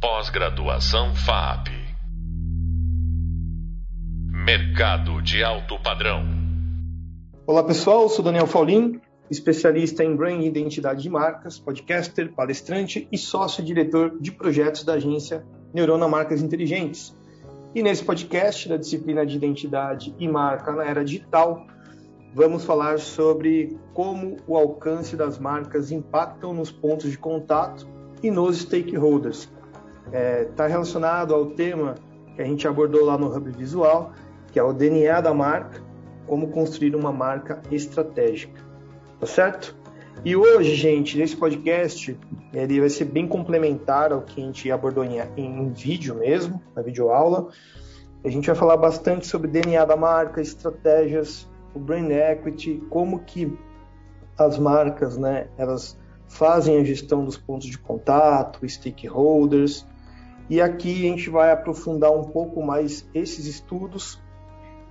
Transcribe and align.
Pós-graduação 0.00 1.14
FAP. 1.14 1.68
Mercado 4.32 5.20
de 5.20 5.44
alto 5.44 5.78
padrão. 5.78 6.24
Olá 7.46 7.62
pessoal, 7.62 8.08
sou 8.08 8.24
Daniel 8.24 8.46
Faulin, 8.46 8.98
especialista 9.30 10.02
em 10.02 10.16
brand 10.16 10.40
e 10.40 10.46
identidade 10.46 11.02
de 11.02 11.10
marcas, 11.10 11.58
podcaster, 11.58 12.32
palestrante 12.32 13.06
e 13.12 13.18
sócio-diretor 13.18 14.18
de 14.18 14.32
projetos 14.32 14.84
da 14.84 14.94
agência 14.94 15.44
Neurona 15.74 16.08
Marcas 16.08 16.40
Inteligentes. 16.40 17.14
E 17.74 17.82
nesse 17.82 18.02
podcast 18.02 18.70
da 18.70 18.78
disciplina 18.78 19.26
de 19.26 19.36
identidade 19.36 20.14
e 20.18 20.26
marca 20.26 20.72
na 20.72 20.86
era 20.86 21.04
digital, 21.04 21.66
vamos 22.34 22.64
falar 22.64 22.98
sobre 23.00 23.78
como 23.92 24.38
o 24.46 24.56
alcance 24.56 25.14
das 25.14 25.38
marcas 25.38 25.92
impactam 25.92 26.54
nos 26.54 26.72
pontos 26.72 27.10
de 27.10 27.18
contato 27.18 27.86
e 28.22 28.30
nos 28.30 28.60
stakeholders. 28.60 29.59
Está 30.10 30.18
é, 30.18 30.44
tá 30.44 30.66
relacionado 30.66 31.34
ao 31.34 31.46
tema 31.46 31.94
que 32.34 32.42
a 32.42 32.44
gente 32.44 32.66
abordou 32.66 33.04
lá 33.04 33.16
no 33.16 33.34
Hub 33.34 33.50
Visual, 33.52 34.12
que 34.50 34.58
é 34.58 34.62
o 34.62 34.72
DNA 34.72 35.20
da 35.20 35.32
marca, 35.32 35.80
como 36.26 36.48
construir 36.48 36.96
uma 36.96 37.12
marca 37.12 37.62
estratégica. 37.70 38.60
Tá 39.20 39.26
certo? 39.26 39.76
E 40.24 40.36
hoje, 40.36 40.74
gente, 40.74 41.16
nesse 41.16 41.36
podcast, 41.36 42.18
ele 42.52 42.80
vai 42.80 42.90
ser 42.90 43.06
bem 43.06 43.26
complementar 43.26 44.12
ao 44.12 44.22
que 44.22 44.40
a 44.40 44.44
gente 44.44 44.70
abordou 44.70 45.04
em, 45.04 45.18
em 45.36 45.72
vídeo 45.72 46.16
mesmo, 46.16 46.60
na 46.74 46.82
videoaula. 46.82 47.48
A 48.24 48.28
gente 48.28 48.46
vai 48.46 48.56
falar 48.56 48.76
bastante 48.76 49.26
sobre 49.26 49.48
DNA 49.48 49.84
da 49.84 49.96
marca, 49.96 50.42
estratégias, 50.42 51.48
o 51.74 51.78
brand 51.78 52.10
equity, 52.10 52.82
como 52.90 53.20
que 53.20 53.56
as 54.36 54.58
marcas, 54.58 55.16
né, 55.16 55.48
elas 55.56 55.98
fazem 56.28 56.78
a 56.78 56.84
gestão 56.84 57.24
dos 57.24 57.36
pontos 57.36 57.68
de 57.68 57.78
contato, 57.78 58.66
stakeholders. 58.68 59.86
E 60.50 60.60
aqui 60.60 61.06
a 61.06 61.10
gente 61.10 61.30
vai 61.30 61.52
aprofundar 61.52 62.10
um 62.10 62.24
pouco 62.24 62.60
mais 62.60 63.08
esses 63.14 63.46
estudos, 63.46 64.20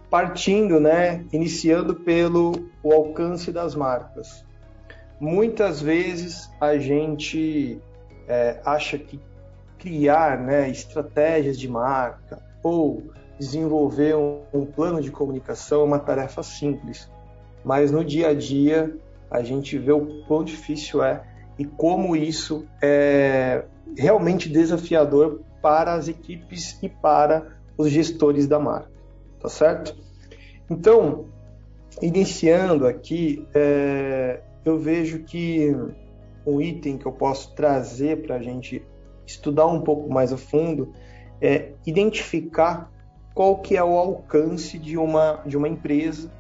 partindo, 0.10 0.80
né, 0.80 1.26
iniciando 1.34 1.94
pelo 1.94 2.54
o 2.82 2.94
alcance 2.94 3.52
das 3.52 3.76
marcas. 3.76 4.46
Muitas 5.20 5.82
vezes 5.82 6.50
a 6.62 6.78
gente 6.78 7.78
é, 8.26 8.62
acha 8.64 8.98
que 8.98 9.20
criar 9.78 10.40
né, 10.40 10.70
estratégias 10.70 11.60
de 11.60 11.68
marca 11.68 12.42
ou 12.64 13.04
desenvolver 13.38 14.16
um, 14.16 14.40
um 14.54 14.66
plano 14.66 15.02
de 15.02 15.12
comunicação 15.12 15.82
é 15.82 15.84
uma 15.84 16.00
tarefa 16.00 16.42
simples, 16.42 17.12
mas 17.66 17.92
no 17.92 18.04
dia 18.04 18.30
a 18.30 18.34
dia 18.34 18.96
a 19.30 19.44
gente 19.44 19.78
vê 19.78 19.92
o 19.92 20.24
quão 20.26 20.42
difícil 20.42 21.04
é 21.04 21.22
e 21.58 21.66
como 21.66 22.16
isso 22.16 22.66
é 22.82 23.66
realmente 23.98 24.48
desafiador 24.48 25.42
para 25.62 25.94
as 25.94 26.08
equipes 26.08 26.78
e 26.82 26.90
para 26.90 27.58
os 27.78 27.90
gestores 27.90 28.48
da 28.48 28.60
marca, 28.60 28.92
tá 29.40 29.50
certo? 29.50 29.96
Então, 30.70 31.26
iniciando 32.02 32.86
aqui, 32.86 33.48
é, 33.54 34.42
eu 34.66 34.78
vejo 34.78 35.20
que 35.20 35.76
um 36.46 36.62
item 36.62 36.98
que 36.98 37.06
eu 37.06 37.12
posso 37.12 37.54
trazer 37.56 38.22
para 38.22 38.36
a 38.36 38.42
gente 38.42 38.86
estudar 39.26 39.68
um 39.68 39.82
pouco 39.82 40.12
mais 40.12 40.34
a 40.34 40.38
fundo 40.38 40.94
é 41.42 41.74
identificar 41.86 42.92
qual 43.34 43.60
que 43.60 43.78
é 43.78 43.84
o 43.84 43.98
alcance 43.98 44.78
de 44.78 44.98
uma, 44.98 45.42
de 45.46 45.56
uma 45.56 45.68
empresa 45.68 46.32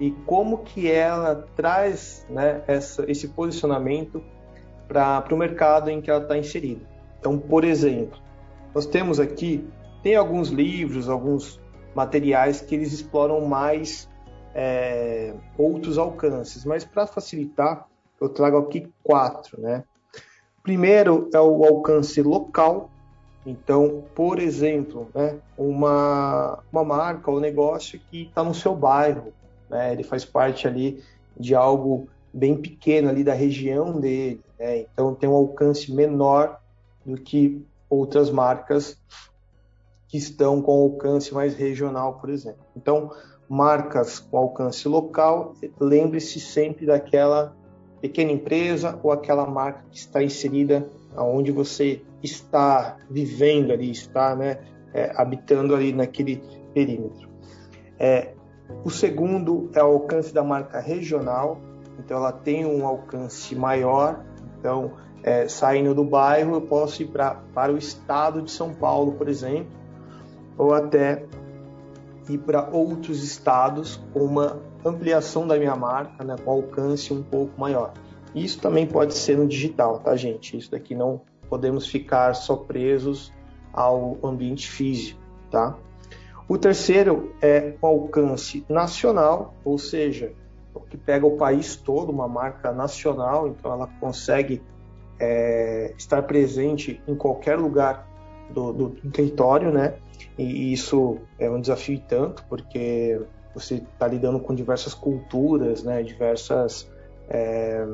e 0.00 0.10
como 0.26 0.58
que 0.58 0.90
ela 0.90 1.46
traz 1.54 2.26
né, 2.28 2.62
essa, 2.66 3.08
esse 3.08 3.28
posicionamento 3.28 4.22
para 4.88 5.24
o 5.30 5.36
mercado 5.36 5.90
em 5.90 6.00
que 6.00 6.10
ela 6.10 6.22
está 6.22 6.36
inserida. 6.36 6.80
Então, 7.18 7.38
por 7.38 7.64
exemplo, 7.64 8.18
nós 8.74 8.86
temos 8.86 9.18
aqui, 9.18 9.66
tem 10.02 10.16
alguns 10.16 10.48
livros, 10.48 11.08
alguns 11.08 11.60
materiais 11.94 12.60
que 12.60 12.74
eles 12.74 12.92
exploram 12.92 13.40
mais 13.44 14.08
é, 14.54 15.34
outros 15.58 15.98
alcances, 15.98 16.64
mas 16.64 16.84
para 16.84 17.06
facilitar, 17.06 17.86
eu 18.20 18.28
trago 18.28 18.58
aqui 18.58 18.88
quatro, 19.02 19.60
né? 19.60 19.84
Primeiro 20.62 21.28
é 21.32 21.40
o 21.40 21.64
alcance 21.64 22.20
local, 22.22 22.90
então, 23.46 24.04
por 24.14 24.38
exemplo, 24.38 25.08
né, 25.14 25.38
uma, 25.56 26.62
uma 26.70 26.84
marca 26.84 27.30
ou 27.30 27.40
negócio 27.40 27.98
que 28.10 28.24
está 28.24 28.44
no 28.44 28.54
seu 28.54 28.76
bairro, 28.76 29.32
né, 29.68 29.92
ele 29.92 30.02
faz 30.02 30.24
parte 30.24 30.68
ali 30.68 31.02
de 31.38 31.54
algo 31.54 32.08
bem 32.32 32.56
pequeno 32.56 33.08
ali 33.08 33.24
da 33.24 33.32
região 33.32 33.98
dele, 33.98 34.42
né, 34.58 34.80
então 34.80 35.14
tem 35.14 35.28
um 35.28 35.34
alcance 35.34 35.90
menor 35.90 36.60
do 37.04 37.16
que 37.16 37.64
outras 37.90 38.30
marcas 38.30 38.96
que 40.08 40.16
estão 40.16 40.62
com 40.62 40.72
alcance 40.72 41.34
mais 41.34 41.54
regional, 41.54 42.14
por 42.14 42.30
exemplo. 42.30 42.64
Então, 42.76 43.10
marcas 43.48 44.20
com 44.20 44.38
alcance 44.38 44.88
local, 44.88 45.54
lembre-se 45.78 46.40
sempre 46.40 46.86
daquela 46.86 47.54
pequena 48.00 48.32
empresa 48.32 48.98
ou 49.02 49.12
aquela 49.12 49.46
marca 49.46 49.84
que 49.90 49.98
está 49.98 50.22
inserida 50.22 50.88
aonde 51.14 51.50
você 51.50 52.02
está 52.22 52.96
vivendo 53.10 53.72
ali, 53.72 53.90
está 53.90 54.34
né, 54.34 54.58
é, 54.94 55.12
habitando 55.16 55.74
ali 55.74 55.92
naquele 55.92 56.42
perímetro. 56.72 57.28
É, 57.98 58.34
o 58.84 58.90
segundo 58.90 59.70
é 59.74 59.82
o 59.82 59.86
alcance 59.86 60.32
da 60.32 60.42
marca 60.42 60.80
regional, 60.80 61.60
então 61.98 62.16
ela 62.16 62.32
tem 62.32 62.64
um 62.64 62.86
alcance 62.86 63.54
maior, 63.54 64.24
então 64.58 64.92
é, 65.22 65.48
saindo 65.48 65.94
do 65.94 66.04
bairro 66.04 66.54
eu 66.54 66.62
posso 66.62 67.02
ir 67.02 67.06
pra, 67.06 67.36
para 67.54 67.72
o 67.72 67.78
estado 67.78 68.42
de 68.42 68.50
São 68.50 68.72
Paulo, 68.72 69.12
por 69.12 69.28
exemplo, 69.28 69.70
ou 70.56 70.72
até 70.74 71.24
ir 72.28 72.38
para 72.38 72.68
outros 72.70 73.22
estados 73.24 74.02
com 74.12 74.20
uma 74.20 74.60
ampliação 74.84 75.46
da 75.46 75.58
minha 75.58 75.76
marca, 75.76 76.24
né, 76.24 76.36
com 76.42 76.50
alcance 76.50 77.12
um 77.12 77.22
pouco 77.22 77.58
maior. 77.60 77.92
Isso 78.34 78.60
também 78.60 78.86
pode 78.86 79.14
ser 79.14 79.36
no 79.36 79.46
digital, 79.46 79.98
tá, 79.98 80.14
gente? 80.16 80.56
Isso 80.56 80.70
daqui 80.70 80.94
não 80.94 81.20
podemos 81.48 81.86
ficar 81.86 82.34
só 82.34 82.56
presos 82.56 83.32
ao 83.72 84.16
ambiente 84.22 84.70
físico, 84.70 85.20
tá? 85.50 85.76
O 86.48 86.56
terceiro 86.56 87.32
é 87.42 87.74
o 87.80 87.86
alcance 87.86 88.64
nacional, 88.68 89.54
ou 89.64 89.78
seja, 89.78 90.32
o 90.74 90.80
que 90.80 90.96
pega 90.96 91.26
o 91.26 91.36
país 91.36 91.76
todo, 91.76 92.10
uma 92.10 92.28
marca 92.28 92.72
nacional, 92.72 93.48
então 93.48 93.72
ela 93.72 93.88
consegue 94.00 94.62
é, 95.20 95.92
estar 95.98 96.22
presente 96.22 97.00
em 97.06 97.14
qualquer 97.14 97.58
lugar 97.58 98.08
do, 98.50 98.72
do, 98.72 98.88
do, 98.88 99.10
território, 99.10 99.70
né? 99.70 99.94
E 100.38 100.72
isso 100.72 101.18
é 101.38 101.48
um 101.50 101.60
desafio 101.60 102.02
tanto, 102.08 102.44
porque 102.48 103.20
você 103.54 103.74
está 103.74 104.08
lidando 104.08 104.40
com 104.40 104.54
diversas 104.54 104.94
culturas, 104.94 105.82
né? 105.84 106.02
Diversas 106.02 106.90
é, 107.28 107.86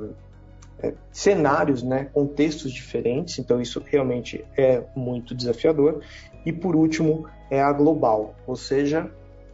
é, 0.78 0.94
cenários, 1.10 1.82
né, 1.82 2.04
contextos 2.12 2.72
diferentes, 2.72 3.38
então 3.38 3.60
isso 3.60 3.82
realmente 3.84 4.44
é 4.56 4.82
muito 4.94 5.34
desafiador. 5.34 6.00
E 6.44 6.52
por 6.52 6.76
último, 6.76 7.26
é 7.50 7.60
a 7.60 7.72
global, 7.72 8.34
ou 8.46 8.56
seja, 8.56 9.10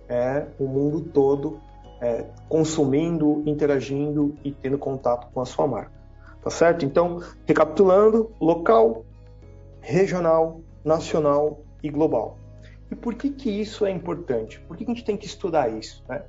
é 0.09 0.47
o 0.59 0.67
mundo 0.67 1.01
todo 1.01 1.61
é, 2.01 2.27
consumindo, 2.49 3.43
interagindo 3.47 4.35
e 4.45 4.51
tendo 4.51 4.77
contato 4.77 5.29
com 5.33 5.41
a 5.41 5.45
sua 5.45 5.67
marca. 5.67 6.02
Tá 6.43 6.51
certo? 6.51 6.85
Então, 6.85 7.23
recapitulando: 7.47 8.33
local, 8.41 9.05
regional, 9.81 10.61
nacional 10.85 11.61
e 11.83 11.89
global. 11.91 12.37
E 12.91 12.95
por 12.95 13.15
que, 13.15 13.31
que 13.31 13.51
isso 13.51 13.87
é 13.87 13.91
importante? 13.91 14.61
Por 14.61 14.77
que, 14.77 14.85
que 14.85 14.91
a 14.91 14.95
gente 14.95 15.05
tem 15.05 15.17
que 15.17 15.27
estudar 15.27 15.69
isso? 15.69 16.05
Né? 16.09 16.23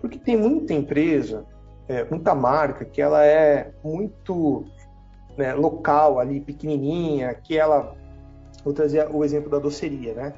Porque 0.00 0.18
tem 0.18 0.36
muita 0.36 0.72
empresa 0.72 1.44
é, 1.88 2.04
muita 2.04 2.34
marca 2.34 2.84
que 2.84 3.00
ela 3.00 3.24
é 3.24 3.72
muito 3.82 4.64
né, 5.36 5.54
local 5.54 6.18
ali, 6.18 6.40
pequenininha, 6.40 7.34
que 7.34 7.56
ela... 7.56 7.94
Vou 8.64 8.74
trazer 8.74 9.08
o 9.12 9.24
exemplo 9.24 9.48
da 9.48 9.60
doceria, 9.60 10.12
né? 10.14 10.34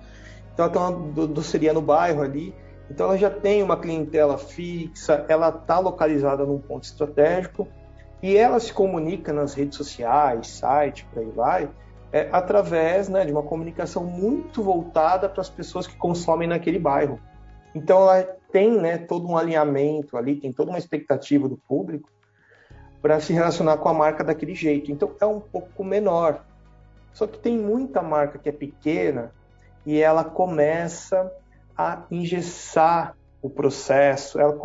Então 0.53 0.67
ela 0.67 0.73
tem 0.73 0.83
uma 0.83 1.27
doceria 1.27 1.73
no 1.73 1.81
bairro 1.81 2.21
ali, 2.21 2.55
então 2.91 3.07
ela 3.07 3.17
já 3.17 3.31
tem 3.31 3.63
uma 3.63 3.77
clientela 3.77 4.37
fixa, 4.37 5.25
ela 5.29 5.49
está 5.49 5.79
localizada 5.79 6.45
num 6.45 6.59
ponto 6.59 6.85
estratégico 6.85 7.67
e 8.23 8.37
ela 8.37 8.59
se 8.59 8.73
comunica 8.73 9.33
nas 9.33 9.55
redes 9.55 9.77
sociais, 9.77 10.49
site, 10.49 11.07
por 11.07 11.21
aí 11.21 11.31
vai, 11.31 11.71
é, 12.13 12.29
através 12.33 13.09
né, 13.09 13.25
de 13.25 13.33
uma 13.33 13.43
comunicação 13.43 14.05
muito 14.05 14.63
voltada 14.63 15.29
para 15.29 15.41
as 15.41 15.49
pessoas 15.49 15.87
que 15.87 15.97
consomem 15.97 16.49
naquele 16.49 16.79
bairro. 16.79 17.21
Então 17.75 18.03
ela 18.03 18.23
tem 18.51 18.71
né, 18.81 18.99
todo 18.99 19.29
um 19.29 19.37
alinhamento 19.37 20.17
ali, 20.17 20.37
tem 20.37 20.53
toda 20.53 20.71
uma 20.71 20.79
expectativa 20.79 21.49
do 21.49 21.57
público 21.57 22.11
para 23.01 23.21
se 23.21 23.33
relacionar 23.33 23.77
com 23.77 23.89
a 23.89 23.95
marca 23.95 24.25
daquele 24.25 24.55
jeito. 24.55 24.91
Então 24.91 25.15
é 25.21 25.27
um 25.27 25.41
pouco 25.41 25.85
menor. 25.85 26.45
Só 27.13 27.27
que 27.27 27.39
tem 27.39 27.57
muita 27.57 28.03
marca 28.03 28.39
que 28.39 28.49
é 28.49 28.53
pequena 28.53 29.33
e 29.87 30.01
ela 30.01 30.25
começa 30.25 31.31
a 31.77 32.03
engessar 32.11 33.17
o 33.41 33.49
processo. 33.49 34.41
Ela, 34.41 34.59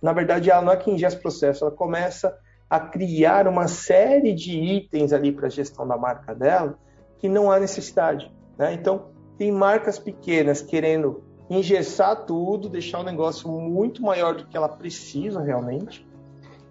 na 0.00 0.12
verdade, 0.12 0.50
ela 0.50 0.62
não 0.62 0.72
é 0.72 0.76
que 0.76 0.90
engessa 0.90 1.16
o 1.16 1.20
processo, 1.22 1.64
ela 1.64 1.74
começa 1.74 2.38
a 2.72 2.80
criar 2.80 3.46
uma 3.46 3.68
série 3.68 4.32
de 4.32 4.58
itens 4.58 5.12
ali 5.12 5.30
para 5.30 5.46
a 5.46 5.50
gestão 5.50 5.86
da 5.86 5.94
marca 5.94 6.34
dela 6.34 6.78
que 7.18 7.28
não 7.28 7.52
há 7.52 7.60
necessidade. 7.60 8.32
Né? 8.56 8.72
Então, 8.72 9.08
tem 9.36 9.52
marcas 9.52 9.98
pequenas 9.98 10.62
querendo 10.62 11.22
engessar 11.50 12.24
tudo, 12.24 12.70
deixar 12.70 13.00
o 13.00 13.02
negócio 13.02 13.46
muito 13.46 14.00
maior 14.00 14.34
do 14.34 14.46
que 14.46 14.56
ela 14.56 14.70
precisa 14.70 15.42
realmente. 15.42 16.08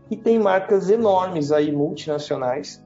E 0.10 0.18
tem 0.18 0.40
marcas 0.40 0.90
enormes 0.90 1.52
aí, 1.52 1.72
multinacionais, 1.72 2.84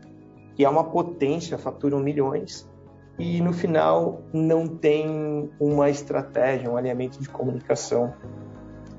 que 0.53 0.65
é 0.65 0.69
uma 0.69 0.83
potência, 0.83 1.57
faturam 1.57 2.01
milhões, 2.01 2.69
e 3.17 3.39
no 3.39 3.53
final 3.53 4.23
não 4.33 4.67
tem 4.67 5.49
uma 5.57 5.89
estratégia, 5.89 6.69
um 6.69 6.75
alinhamento 6.75 7.21
de 7.21 7.29
comunicação 7.29 8.13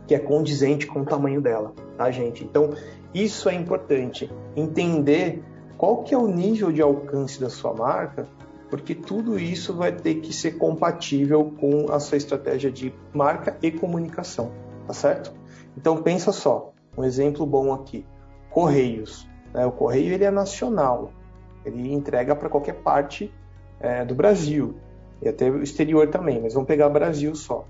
que 0.06 0.14
é 0.14 0.18
condizente 0.18 0.86
com 0.86 1.00
o 1.00 1.04
tamanho 1.04 1.42
dela, 1.42 1.74
tá, 1.98 2.10
gente? 2.10 2.44
Então, 2.44 2.70
isso 3.22 3.48
é 3.48 3.54
importante, 3.54 4.30
entender 4.54 5.42
qual 5.78 6.02
que 6.02 6.14
é 6.14 6.18
o 6.18 6.26
nível 6.26 6.70
de 6.70 6.82
alcance 6.82 7.40
da 7.40 7.48
sua 7.48 7.72
marca, 7.72 8.26
porque 8.68 8.94
tudo 8.94 9.38
isso 9.38 9.74
vai 9.74 9.92
ter 9.92 10.16
que 10.16 10.32
ser 10.32 10.58
compatível 10.58 11.52
com 11.58 11.90
a 11.90 12.00
sua 12.00 12.18
estratégia 12.18 12.70
de 12.70 12.92
marca 13.14 13.56
e 13.62 13.70
comunicação, 13.70 14.50
tá 14.86 14.92
certo? 14.92 15.32
Então 15.76 16.02
pensa 16.02 16.32
só, 16.32 16.72
um 16.96 17.04
exemplo 17.04 17.46
bom 17.46 17.72
aqui, 17.72 18.04
Correios. 18.50 19.28
Né? 19.54 19.64
O 19.64 19.72
Correio 19.72 20.12
ele 20.12 20.24
é 20.24 20.30
nacional, 20.30 21.10
ele 21.64 21.92
entrega 21.92 22.34
para 22.34 22.48
qualquer 22.48 22.74
parte 22.74 23.32
é, 23.80 24.04
do 24.04 24.14
Brasil 24.14 24.76
e 25.22 25.28
até 25.28 25.50
o 25.50 25.62
exterior 25.62 26.08
também, 26.08 26.40
mas 26.40 26.54
vamos 26.54 26.66
pegar 26.66 26.88
Brasil 26.88 27.34
só. 27.34 27.66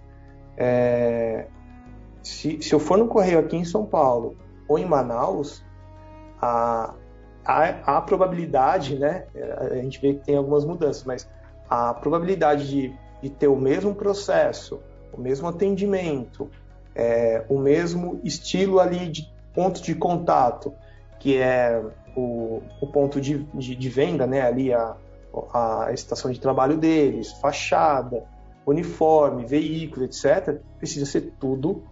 É, 0.56 1.46
se, 2.22 2.60
se 2.60 2.72
eu 2.72 2.80
for 2.80 2.98
no 2.98 3.06
correio 3.06 3.38
aqui 3.38 3.56
em 3.56 3.64
São 3.64 3.84
Paulo 3.84 4.36
ou 4.68 4.78
em 4.78 4.84
Manaus, 4.84 5.64
a, 6.40 6.94
a, 7.44 7.96
a 7.98 8.00
probabilidade, 8.00 8.98
né? 8.98 9.24
A 9.58 9.74
gente 9.76 10.00
vê 10.00 10.14
que 10.14 10.24
tem 10.24 10.36
algumas 10.36 10.64
mudanças, 10.64 11.04
mas 11.04 11.28
a 11.68 11.94
probabilidade 11.94 12.68
de, 12.68 12.94
de 13.22 13.30
ter 13.30 13.48
o 13.48 13.56
mesmo 13.56 13.94
processo, 13.94 14.80
o 15.12 15.20
mesmo 15.20 15.48
atendimento, 15.48 16.50
é, 16.94 17.44
o 17.48 17.58
mesmo 17.58 18.20
estilo 18.24 18.80
ali 18.80 19.08
de 19.08 19.32
ponto 19.54 19.82
de 19.82 19.94
contato, 19.94 20.72
que 21.18 21.36
é 21.38 21.82
o, 22.16 22.62
o 22.80 22.86
ponto 22.86 23.20
de, 23.20 23.38
de, 23.54 23.74
de, 23.74 23.88
venda, 23.88 24.26
né? 24.26 24.42
Ali 24.42 24.72
a, 24.72 24.96
a 25.52 25.90
estação 25.92 26.30
de 26.30 26.40
trabalho 26.40 26.76
deles, 26.76 27.32
fachada, 27.32 28.24
uniforme, 28.66 29.46
veículo, 29.46 30.04
etc., 30.04 30.58
precisa 30.78 31.06
ser 31.06 31.32
tudo 31.38 31.82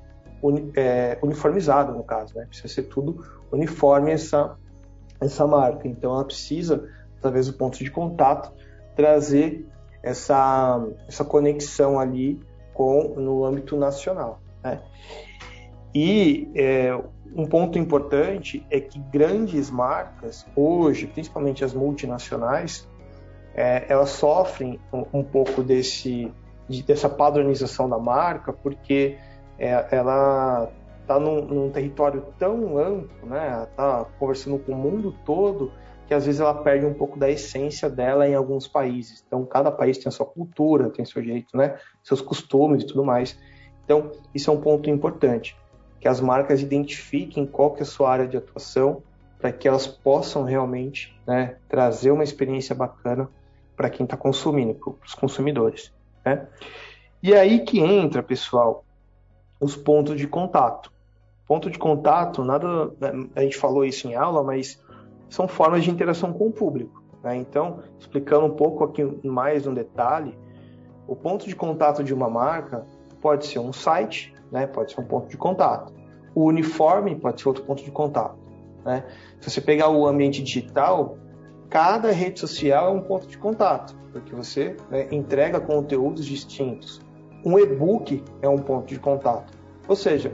uni, 0.45 0.71
é, 0.77 1.19
uniformizado, 1.23 1.93
no 1.93 2.05
caso, 2.05 2.37
né? 2.37 2.45
Precisa 2.47 2.69
ser 2.69 2.83
tudo 2.85 3.25
uniforme 3.51 4.13
essa, 4.13 4.57
essa 5.21 5.47
marca. 5.47 5.89
Então, 5.89 6.13
ela 6.13 6.25
precisa, 6.25 6.89
através 7.19 7.47
do 7.47 7.55
ponto 7.55 7.79
de 7.79 7.91
contato, 7.91 8.53
trazer 8.95 9.67
essa, 10.03 10.87
essa 11.09 11.25
conexão 11.25 11.99
ali 11.99 12.39
com 12.75 13.15
no 13.17 13.45
âmbito 13.45 13.77
nacional. 13.77 14.41
Né? 14.63 14.81
E 15.95 16.51
é, 16.55 16.95
um 17.35 17.47
ponto 17.47 17.79
importante 17.79 18.67
é 18.71 18.81
que 18.81 18.99
grandes 18.99 19.71
marcas, 19.71 20.47
hoje, 20.55 21.07
principalmente 21.07 21.65
as 21.65 21.73
multinacionais, 21.73 22.87
é, 23.55 23.87
elas 23.89 24.11
sofrem 24.11 24.79
um, 24.93 25.21
um 25.21 25.25
pouco 25.25 25.63
desse, 25.63 26.31
de, 26.69 26.83
dessa 26.83 27.09
padronização 27.09 27.89
da 27.89 27.99
marca, 27.99 28.53
porque 28.53 29.17
é, 29.59 29.87
ela 29.91 30.71
está 31.01 31.19
num, 31.19 31.45
num, 31.45 31.71
território 31.71 32.25
tão 32.39 32.79
amplo, 32.79 33.29
né? 33.29 33.67
Está 33.71 34.07
conversando 34.19 34.59
com 34.59 34.73
o 34.73 34.77
mundo 34.77 35.15
todo 35.25 35.71
que 36.07 36.13
às 36.13 36.27
vezes 36.27 36.41
ela 36.41 36.55
perde 36.55 36.85
um 36.85 36.93
pouco 36.93 37.19
da 37.19 37.31
essência 37.31 37.89
dela 37.89 38.29
em 38.29 38.35
alguns 38.35 38.69
países. 38.69 39.25
Então, 39.27 39.45
cada 39.45 39.71
país 39.71 39.97
tem 39.97 40.09
a 40.09 40.13
sua 40.13 40.27
cultura, 40.27 40.91
tem 40.91 41.05
seu 41.05 41.23
jeito, 41.23 41.57
né? 41.57 41.79
Seus 42.03 42.21
costumes 42.21 42.83
e 42.83 42.87
tudo 42.87 43.05
mais. 43.05 43.39
Então, 43.85 44.13
isso 44.35 44.51
é 44.51 44.53
um 44.53 44.61
ponto 44.61 44.89
importante, 44.91 45.57
que 46.01 46.09
as 46.09 46.21
marcas 46.21 46.61
identifiquem 46.61 47.47
qual 47.47 47.73
que 47.73 47.81
é 47.81 47.83
a 47.83 47.87
sua 47.87 48.11
área 48.11 48.29
de 48.29 48.37
atuação 48.37 49.03
para 49.39 49.53
que 49.53 49.69
elas 49.69 49.87
possam 49.87 50.43
realmente 50.43 51.19
né, 51.27 51.57
trazer 51.69 52.11
uma 52.11 52.25
experiência 52.25 52.75
bacana 52.75 53.29
para 53.77 53.91
quem 53.91 54.05
está 54.05 54.17
consumindo, 54.17 54.75
para 54.75 55.07
os 55.07 55.15
consumidores. 55.15 55.93
Né? 56.25 56.47
E 57.23 57.35
aí 57.35 57.61
que 57.61 57.79
entra, 57.81 58.23
pessoal, 58.23 58.84
os 59.65 59.75
pontos 59.75 60.17
de 60.17 60.27
contato. 60.27 60.93
Ponto 61.47 61.71
de 61.71 61.79
contato, 61.79 62.45
nada, 62.45 62.93
né, 63.01 63.29
a 63.35 63.41
gente 63.41 63.57
falou 63.57 63.83
isso 63.83 64.07
em 64.07 64.15
aula, 64.15 64.43
mas 64.43 64.79
são 65.31 65.49
formas 65.49 65.83
de 65.83 65.91
interação 65.91 66.35
com 66.35 66.49
o 66.49 66.53
público. 66.53 67.03
Né? 67.23 67.37
Então, 67.37 67.81
explicando 67.99 68.45
um 68.45 68.51
pouco 68.51 68.85
aqui 68.85 69.03
mais 69.27 69.65
no 69.65 69.75
detalhe, 69.75 70.37
o 71.09 71.17
ponto 71.17 71.47
de 71.49 71.57
contato 71.57 72.05
de 72.05 72.13
uma 72.13 72.29
marca 72.29 72.85
pode 73.23 73.47
ser 73.47 73.59
um 73.59 73.73
site, 73.73 74.35
né? 74.53 74.67
pode 74.67 74.93
ser 74.93 75.01
um 75.01 75.05
ponto 75.05 75.29
de 75.29 75.39
contato. 75.39 75.95
O 76.35 76.45
uniforme 76.45 77.17
pode 77.17 77.41
ser 77.41 77.49
outro 77.49 77.65
ponto 77.65 77.83
de 77.83 77.91
contato. 77.91 78.37
Né? 78.85 79.03
Se 79.41 79.51
você 79.51 79.63
pegar 79.63 79.89
o 79.89 80.07
ambiente 80.07 80.43
digital, 80.43 81.17
cada 81.71 82.11
rede 82.11 82.39
social 82.39 82.89
é 82.89 82.91
um 82.91 83.01
ponto 83.01 83.27
de 83.27 83.39
contato, 83.39 83.97
porque 84.13 84.35
você 84.35 84.77
né, 84.91 85.09
entrega 85.11 85.59
conteúdos 85.59 86.27
distintos. 86.27 87.01
Um 87.45 87.59
e-book 87.59 88.23
é 88.41 88.49
um 88.49 88.59
ponto 88.59 88.87
de 88.87 88.99
contato. 88.99 89.53
Ou 89.87 89.95
seja, 89.95 90.33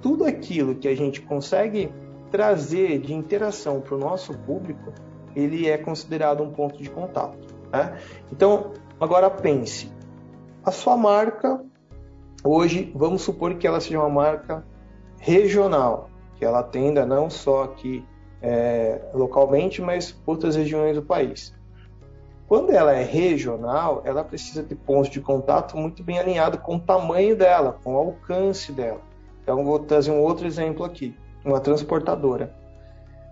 tudo 0.00 0.24
aquilo 0.24 0.74
que 0.74 0.88
a 0.88 0.96
gente 0.96 1.20
consegue 1.20 1.92
trazer 2.30 2.98
de 2.98 3.12
interação 3.12 3.80
para 3.80 3.94
o 3.94 3.98
nosso 3.98 4.32
público, 4.38 4.92
ele 5.34 5.68
é 5.68 5.76
considerado 5.76 6.42
um 6.42 6.50
ponto 6.50 6.82
de 6.82 6.88
contato. 6.88 7.54
Né? 7.72 7.98
Então, 8.32 8.72
agora 9.00 9.28
pense, 9.28 9.92
a 10.64 10.70
sua 10.70 10.96
marca 10.96 11.62
hoje, 12.42 12.92
vamos 12.94 13.22
supor 13.22 13.54
que 13.56 13.66
ela 13.66 13.80
seja 13.80 13.98
uma 13.98 14.08
marca 14.08 14.64
regional, 15.18 16.08
que 16.36 16.44
ela 16.44 16.60
atenda 16.60 17.04
não 17.04 17.28
só 17.28 17.64
aqui 17.64 18.04
é, 18.40 19.00
localmente, 19.12 19.82
mas 19.82 20.20
outras 20.26 20.56
regiões 20.56 20.94
do 20.94 21.02
país. 21.02 21.54
Quando 22.48 22.70
ela 22.70 22.92
é 22.92 23.02
regional, 23.02 24.02
ela 24.04 24.22
precisa 24.22 24.62
ter 24.62 24.76
pontos 24.76 25.10
de 25.10 25.20
contato 25.20 25.76
muito 25.76 26.04
bem 26.04 26.18
alinhado 26.18 26.58
com 26.58 26.76
o 26.76 26.80
tamanho 26.80 27.36
dela, 27.36 27.78
com 27.82 27.94
o 27.94 27.98
alcance 27.98 28.70
dela. 28.70 29.00
Então, 29.42 29.64
vou 29.64 29.80
trazer 29.80 30.12
um 30.12 30.20
outro 30.20 30.46
exemplo 30.46 30.84
aqui: 30.84 31.16
uma 31.44 31.58
transportadora. 31.58 32.54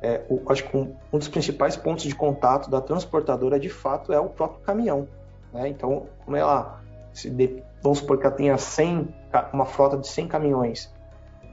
É, 0.03 0.23
o, 0.29 0.41
acho 0.51 0.69
que 0.69 0.77
um, 0.77 0.95
um, 1.13 1.19
dos 1.19 1.29
principais 1.29 1.77
pontos 1.77 2.05
de 2.05 2.15
contato 2.15 2.69
da 2.69 2.81
transportadora, 2.81 3.59
de 3.59 3.69
fato, 3.69 4.13
é 4.13 4.19
o 4.19 4.29
próprio 4.29 4.61
caminhão. 4.63 5.09
Né? 5.53 5.69
Então, 5.69 6.07
como 6.25 6.37
ela, 6.37 6.81
se 7.13 7.31
de, 7.31 7.63
vamos 7.83 7.99
supor 7.99 8.19
que 8.19 8.27
ela 8.27 8.35
tenha 8.35 8.59
100, 8.59 9.15
uma 9.53 9.65
frota 9.65 9.97
de 9.97 10.09
100 10.09 10.29
caminhões. 10.29 10.93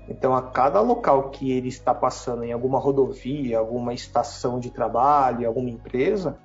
Então, 0.10 0.36
a 0.36 0.42
cada 0.42 0.82
local 0.82 1.30
que 1.30 1.52
ele 1.52 1.70
está 1.70 1.94
passando, 1.94 2.44
em 2.44 2.52
alguma 2.52 2.80
rodovia, 2.80 3.60
alguma 3.60 3.94
estação 3.94 4.60
de 4.60 4.72
trabalho, 4.72 5.48
alguma 5.48 5.70
empresa, 5.70 6.38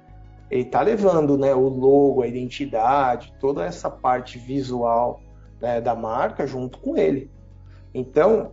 ele 0.51 0.63
está 0.63 0.81
levando 0.81 1.37
né, 1.37 1.55
o 1.55 1.69
logo, 1.69 2.23
a 2.23 2.27
identidade, 2.27 3.35
toda 3.41 3.65
essa 3.65 3.91
parte 3.91 4.39
visual 4.39 5.21
né, 5.61 5.81
da 5.81 5.95
marca 5.95 6.47
junto 6.47 6.79
com 6.79 6.97
ele. 6.97 7.31
Então, 7.93 8.53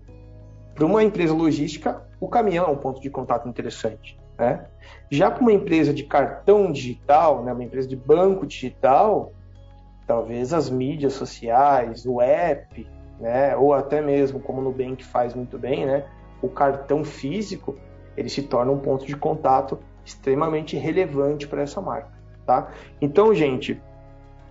para 0.74 0.86
uma 0.86 1.04
empresa 1.04 1.34
logística, 1.34 2.04
o 2.20 2.28
caminhão 2.28 2.66
é 2.66 2.70
um 2.70 2.78
ponto 2.78 3.00
de 3.02 3.10
contato 3.10 3.48
interessante. 3.48 4.18
Né? 4.38 4.66
Já 5.12 5.30
para 5.30 5.42
uma 5.42 5.54
empresa 5.54 5.94
de 5.94 6.04
cartão 6.04 6.72
digital, 6.72 7.44
né, 7.44 7.54
uma 7.54 7.64
empresa 7.64 7.88
de 7.88 7.96
banco 7.96 8.46
digital, 8.46 9.32
talvez 10.08 10.54
as 10.54 10.70
mídias 10.70 11.14
sociais, 11.14 12.06
o 12.06 12.20
app, 12.20 12.88
né, 13.20 13.56
ou 13.56 13.74
até 13.74 14.02
mesmo 14.02 14.40
como 14.40 14.60
o 14.60 14.64
Nubank 14.64 15.04
faz 15.04 15.36
muito 15.36 15.60
bem, 15.60 15.86
né, 15.86 16.06
o 16.42 16.50
cartão 16.50 17.04
físico, 17.04 17.76
ele 18.18 18.30
se 18.30 18.42
torna 18.44 18.72
um 18.72 18.80
ponto 18.80 19.06
de 19.06 19.16
contato 19.16 19.80
extremamente 20.06 20.76
relevante 20.78 21.48
para 21.48 21.62
essa 21.62 21.82
marca, 21.82 22.12
tá? 22.46 22.72
Então, 23.02 23.34
gente, 23.34 23.82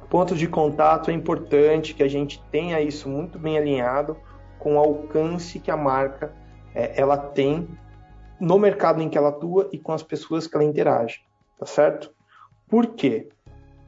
pontos 0.09 0.38
de 0.38 0.47
contato 0.47 1.11
é 1.11 1.14
importante 1.14 1.94
que 1.94 2.02
a 2.02 2.09
gente 2.09 2.42
tenha 2.50 2.80
isso 2.80 3.09
muito 3.09 3.38
bem 3.38 3.56
alinhado 3.56 4.16
com 4.59 4.76
o 4.76 4.78
alcance 4.78 5.59
que 5.59 5.71
a 5.71 5.76
marca 5.76 6.32
é, 6.75 7.00
ela 7.00 7.16
tem 7.16 7.68
no 8.40 8.59
mercado 8.59 9.00
em 9.00 9.09
que 9.09 9.16
ela 9.16 9.28
atua 9.28 9.68
e 9.73 9.78
com 9.78 9.92
as 9.92 10.02
pessoas 10.02 10.47
que 10.47 10.56
ela 10.56 10.64
interage, 10.64 11.21
tá 11.59 11.66
certo? 11.66 12.11
Por 12.68 12.88
quê? 12.88 13.28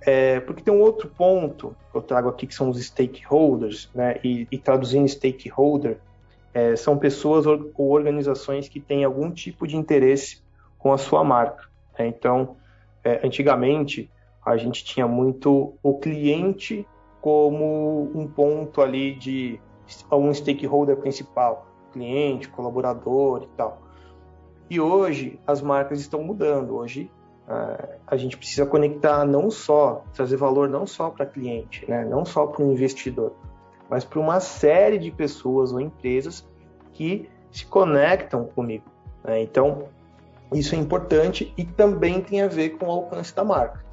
É, 0.01 0.41
porque 0.41 0.63
tem 0.63 0.73
um 0.73 0.81
outro 0.81 1.09
ponto 1.09 1.75
que 1.91 1.97
eu 1.97 2.03
trago 2.03 2.29
aqui 2.29 2.47
que 2.47 2.55
são 2.55 2.69
os 2.69 2.79
stakeholders, 2.79 3.91
né? 3.95 4.21
E, 4.23 4.47
e 4.51 4.59
traduzindo 4.59 5.09
stakeholder, 5.09 5.99
é, 6.53 6.77
são 6.77 6.97
pessoas 6.97 7.47
ou 7.47 7.73
organizações 7.91 8.69
que 8.69 8.79
têm 8.79 9.03
algum 9.03 9.31
tipo 9.31 9.67
de 9.67 9.77
interesse 9.77 10.44
com 10.85 10.93
a 10.93 10.99
sua 10.99 11.25
marca. 11.25 11.65
Né? 11.99 12.07
Então, 12.09 12.57
é, 13.03 13.27
antigamente, 13.27 14.11
a 14.45 14.55
gente 14.59 14.85
tinha 14.85 15.09
muito 15.09 15.79
o 15.83 15.99
cliente 15.99 16.87
como 17.23 18.13
um 18.15 18.29
ponto 18.29 18.83
ali 18.83 19.15
de 19.15 19.59
um 20.13 20.33
stakeholder 20.35 20.99
principal, 20.99 21.67
cliente, 21.91 22.51
colaborador 22.51 23.45
e 23.45 23.47
tal. 23.57 23.81
E 24.69 24.79
hoje 24.79 25.41
as 25.47 25.63
marcas 25.63 26.01
estão 26.01 26.23
mudando. 26.23 26.77
Hoje 26.77 27.11
uh, 27.49 27.95
a 28.07 28.17
gente 28.19 28.37
precisa 28.37 28.67
conectar 28.67 29.25
não 29.25 29.51
só, 29.51 30.05
trazer 30.13 30.37
valor 30.37 30.69
não 30.69 30.87
só 30.87 31.09
para 31.09 31.25
cliente, 31.25 31.89
né? 31.89 32.05
não 32.05 32.27
só 32.27 32.47
para 32.47 32.63
o 32.63 32.71
investidor, 32.71 33.33
mas 33.89 34.05
para 34.05 34.21
uma 34.21 34.39
série 34.39 34.99
de 34.99 35.11
pessoas 35.11 35.73
ou 35.73 35.81
empresas 35.81 36.47
que 36.93 37.27
se 37.51 37.65
conectam 37.65 38.45
comigo. 38.45 38.85
Né? 39.25 39.43
Então, 39.43 39.89
isso 40.53 40.75
é 40.75 40.79
importante 40.79 41.53
e 41.57 41.65
também 41.65 42.21
tem 42.21 42.43
a 42.43 42.49
ver 42.49 42.71
com 42.71 42.87
o 42.87 42.91
alcance 42.91 43.35
da 43.35 43.45
marca. 43.45 43.85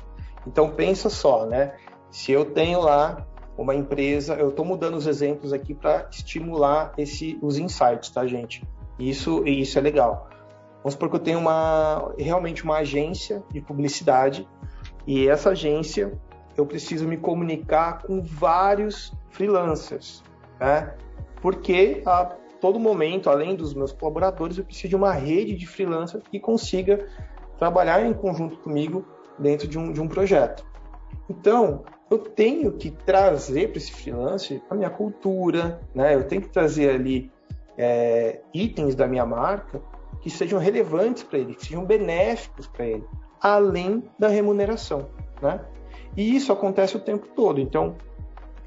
Então, 0.45 0.71
pensa 0.71 1.09
só, 1.09 1.45
né? 1.45 1.75
Se 2.09 2.31
eu 2.31 2.45
tenho 2.45 2.81
lá 2.81 3.25
uma 3.57 3.75
empresa, 3.75 4.35
eu 4.35 4.49
estou 4.49 4.65
mudando 4.65 4.95
os 4.95 5.07
exemplos 5.07 5.53
aqui 5.53 5.73
para 5.73 6.07
estimular 6.09 6.93
esse, 6.97 7.37
os 7.41 7.57
insights, 7.57 8.09
tá, 8.09 8.25
gente? 8.25 8.67
Isso, 8.97 9.45
isso 9.45 9.77
é 9.77 9.81
legal. 9.81 10.29
Vamos 10.83 10.93
supor 10.93 11.09
que 11.09 11.15
eu 11.15 11.19
tenho 11.19 11.39
uma, 11.39 12.13
realmente 12.17 12.63
uma 12.63 12.77
agência 12.77 13.43
de 13.51 13.61
publicidade 13.61 14.47
e 15.05 15.27
essa 15.27 15.51
agência 15.51 16.19
eu 16.57 16.65
preciso 16.65 17.07
me 17.07 17.17
comunicar 17.17 18.01
com 18.01 18.21
vários 18.21 19.13
freelancers, 19.29 20.23
né? 20.59 20.95
Porque 21.41 22.01
a 22.05 22.35
todo 22.61 22.79
momento, 22.79 23.29
além 23.29 23.55
dos 23.55 23.73
meus 23.73 23.91
colaboradores, 23.91 24.57
eu 24.57 24.63
preciso 24.63 24.89
de 24.89 24.95
uma 24.95 25.11
rede 25.11 25.55
de 25.55 25.65
freelancers 25.65 26.23
que 26.31 26.39
consiga 26.39 27.05
trabalhar 27.57 28.05
em 28.05 28.13
conjunto 28.13 28.57
comigo 28.57 29.03
dentro 29.37 29.67
de 29.67 29.77
um, 29.77 29.91
de 29.91 29.99
um 29.99 30.07
projeto. 30.07 30.63
Então, 31.27 31.83
eu 32.09 32.19
tenho 32.19 32.71
que 32.73 32.91
trazer 32.91 33.69
para 33.69 33.77
esse 33.77 33.91
freelancer 33.91 34.61
a 34.69 34.75
minha 34.75 34.89
cultura, 34.89 35.81
né? 35.93 36.13
Eu 36.13 36.23
tenho 36.27 36.41
que 36.41 36.49
trazer 36.49 36.91
ali 36.91 37.31
é, 37.77 38.41
itens 38.53 38.95
da 38.95 39.07
minha 39.07 39.25
marca 39.25 39.81
que 40.21 40.29
sejam 40.29 40.59
relevantes 40.59 41.23
para 41.23 41.39
ele, 41.39 41.55
que 41.55 41.65
sejam 41.65 41.83
benéficos 41.83 42.67
para 42.67 42.85
ele, 42.85 43.03
além 43.41 44.03
da 44.19 44.27
remuneração, 44.27 45.09
né? 45.41 45.61
E 46.15 46.35
isso 46.35 46.51
acontece 46.51 46.95
o 46.95 46.99
tempo 46.99 47.27
todo. 47.35 47.59
Então, 47.59 47.95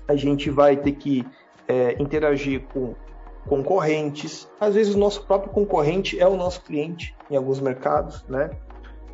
a 0.08 0.16
gente 0.16 0.50
vai 0.50 0.76
ter 0.76 0.92
que 0.92 1.24
é, 1.68 2.00
interagir 2.02 2.62
com 2.72 2.94
concorrentes. 3.48 4.48
Às 4.60 4.74
vezes, 4.74 4.94
o 4.94 4.98
nosso 4.98 5.24
próprio 5.24 5.52
concorrente 5.52 6.18
é 6.18 6.26
o 6.26 6.36
nosso 6.36 6.62
cliente 6.62 7.14
em 7.30 7.36
alguns 7.36 7.60
mercados, 7.60 8.24
né? 8.28 8.50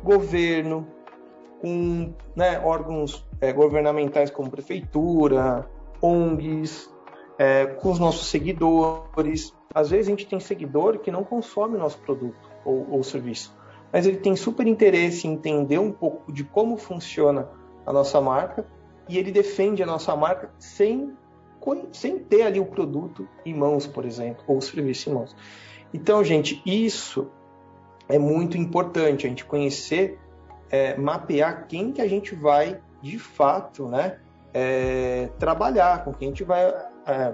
Governo, 0.03 0.87
com 1.61 2.13
né, 2.35 2.59
órgãos 2.59 3.25
é, 3.39 3.53
governamentais 3.53 4.31
como 4.31 4.49
prefeitura, 4.49 5.69
ONGs, 6.01 6.89
é, 7.37 7.65
com 7.65 7.91
os 7.91 7.99
nossos 7.99 8.27
seguidores. 8.27 9.53
Às 9.73 9.89
vezes 9.89 10.07
a 10.07 10.09
gente 10.11 10.27
tem 10.27 10.39
seguidor 10.39 10.99
que 10.99 11.11
não 11.11 11.23
consome 11.23 11.77
nosso 11.77 11.99
produto 11.99 12.49
ou, 12.65 12.87
ou 12.91 13.03
serviço, 13.03 13.55
mas 13.91 14.05
ele 14.05 14.17
tem 14.17 14.35
super 14.35 14.67
interesse 14.67 15.27
em 15.27 15.33
entender 15.33 15.77
um 15.77 15.91
pouco 15.91 16.31
de 16.31 16.43
como 16.43 16.77
funciona 16.77 17.49
a 17.85 17.93
nossa 17.93 18.19
marca 18.19 18.65
e 19.07 19.17
ele 19.17 19.31
defende 19.31 19.81
a 19.81 19.85
nossa 19.85 20.15
marca 20.15 20.51
sem, 20.59 21.13
sem 21.91 22.19
ter 22.19 22.43
ali 22.43 22.59
o 22.59 22.65
produto 22.65 23.27
em 23.45 23.53
mãos, 23.53 23.85
por 23.85 24.05
exemplo, 24.05 24.43
ou 24.47 24.57
o 24.57 24.61
serviço 24.61 25.09
em 25.09 25.13
mãos. 25.13 25.35
Então, 25.93 26.23
gente, 26.23 26.61
isso 26.65 27.29
é 28.07 28.17
muito 28.17 28.57
importante, 28.57 29.25
a 29.25 29.29
gente 29.29 29.45
conhecer 29.45 30.19
é, 30.69 30.97
mapear 30.97 31.67
quem 31.67 31.91
que 31.91 32.01
a 32.01 32.07
gente 32.07 32.33
vai, 32.33 32.79
de 33.01 33.19
fato, 33.19 33.87
né, 33.87 34.17
é, 34.53 35.29
trabalhar, 35.37 36.03
com 36.03 36.13
quem 36.13 36.29
a 36.29 36.31
gente 36.31 36.43
vai 36.43 36.65
é, 37.05 37.33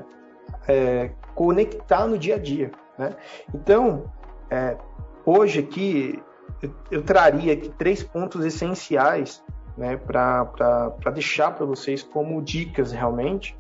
é 0.67 1.11
conectar 1.35 2.07
no 2.07 2.17
dia 2.17 2.35
a 2.35 2.39
dia. 2.39 2.71
Né? 2.97 3.15
Então, 3.53 4.11
é, 4.49 4.77
hoje 5.25 5.59
aqui, 5.59 6.21
eu, 6.61 6.71
eu, 6.91 7.03
traria 7.03 7.53
aqui 7.53 7.69
três 7.69 8.01
pontos 8.03 8.43
essenciais 8.43 9.43
né, 9.77 9.97
para 9.97 10.91
deixar 11.13 11.51
para 11.51 11.65
vocês 11.65 12.01
como 12.01 12.41
dicas 12.41 12.91
realmente, 12.91 13.55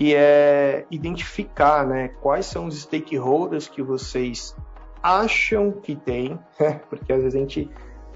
que 0.00 0.14
é 0.14 0.86
identificar 0.90 1.86
né, 1.86 2.08
quais 2.22 2.46
são 2.46 2.64
os 2.64 2.80
stakeholders 2.80 3.68
que 3.68 3.82
vocês 3.82 4.56
acham 5.02 5.72
que 5.72 5.94
tem, 5.94 6.40
porque 6.88 7.12
às 7.12 7.22
vezes 7.22 7.36
a 7.36 7.38
gente 7.38 7.70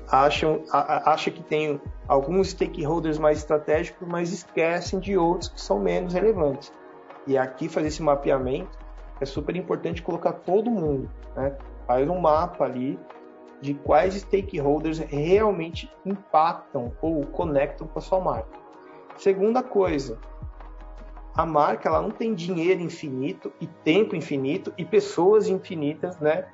acha 0.08 1.30
que 1.30 1.42
tem 1.42 1.78
alguns 2.08 2.48
stakeholders 2.48 3.18
mais 3.18 3.36
estratégicos, 3.36 4.08
mas 4.08 4.32
esquecem 4.32 4.98
de 4.98 5.18
outros 5.18 5.50
que 5.50 5.60
são 5.60 5.78
menos 5.78 6.14
relevantes. 6.14 6.72
E 7.26 7.36
aqui 7.36 7.68
fazer 7.68 7.88
esse 7.88 8.02
mapeamento 8.02 8.78
é 9.20 9.26
super 9.26 9.54
importante 9.54 10.00
colocar 10.00 10.32
todo 10.32 10.70
mundo, 10.70 11.10
né? 11.36 11.54
Faz 11.86 12.08
um 12.08 12.18
mapa 12.18 12.64
ali 12.64 12.98
de 13.60 13.74
quais 13.74 14.14
stakeholders 14.14 15.00
realmente 15.00 15.92
impactam 16.06 16.92
ou 17.02 17.26
conectam 17.26 17.86
com 17.86 17.98
a 17.98 18.02
sua 18.02 18.20
marca. 18.20 18.58
Segunda 19.18 19.62
coisa, 19.62 20.18
a 21.36 21.44
marca 21.44 21.88
ela 21.88 22.00
não 22.00 22.10
tem 22.10 22.34
dinheiro 22.34 22.80
infinito 22.80 23.52
e 23.60 23.66
tempo 23.66 24.14
infinito 24.14 24.72
e 24.78 24.84
pessoas 24.84 25.48
infinitas, 25.48 26.18
né, 26.20 26.46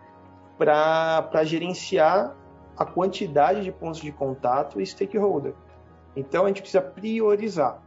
para 0.56 1.44
gerenciar 1.44 2.36
a 2.76 2.84
quantidade 2.84 3.62
de 3.62 3.70
pontos 3.70 4.00
de 4.00 4.10
contato 4.10 4.80
e 4.80 4.86
stakeholder. 4.86 5.54
Então 6.16 6.44
a 6.44 6.48
gente 6.48 6.62
precisa 6.62 6.82
priorizar. 6.82 7.82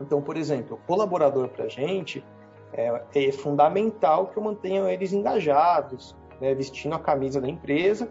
Então, 0.00 0.20
por 0.20 0.36
exemplo, 0.36 0.76
o 0.76 0.86
colaborador 0.86 1.48
para 1.48 1.64
a 1.64 1.68
gente 1.68 2.24
é, 2.72 3.02
é, 3.14 3.32
fundamental 3.32 4.26
que 4.26 4.36
eu 4.36 4.42
mantenha 4.42 4.90
eles 4.90 5.12
engajados, 5.12 6.16
né, 6.40 6.54
vestindo 6.54 6.94
a 6.94 6.98
camisa 6.98 7.40
da 7.40 7.48
empresa 7.48 8.08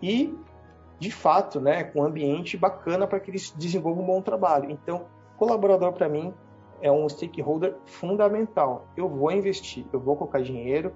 e, 0.00 0.34
de 0.98 1.10
fato, 1.10 1.60
né, 1.60 1.84
com 1.84 2.00
um 2.00 2.04
ambiente 2.04 2.56
bacana 2.56 3.06
para 3.06 3.20
que 3.20 3.30
eles 3.30 3.52
desenvolvam 3.56 4.04
um 4.04 4.06
bom 4.06 4.22
trabalho. 4.22 4.70
Então, 4.70 5.06
colaborador 5.36 5.92
para 5.92 6.08
mim 6.08 6.32
é 6.80 6.90
um 6.90 7.08
stakeholder 7.08 7.76
fundamental. 7.84 8.86
Eu 8.96 9.08
vou 9.08 9.30
investir, 9.30 9.84
eu 9.92 10.00
vou 10.00 10.16
colocar 10.16 10.40
dinheiro, 10.40 10.92